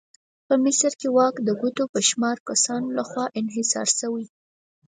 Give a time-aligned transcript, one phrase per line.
[0.47, 4.25] په مصر کې واک د ګوتو په شمار کسانو لخوا انحصار شوی.